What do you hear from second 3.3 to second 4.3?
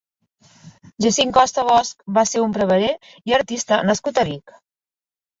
i artista nascut a